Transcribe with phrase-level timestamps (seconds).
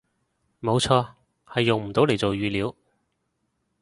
[0.59, 1.13] 冇錯，
[1.45, 2.75] 係用唔到嚟做語料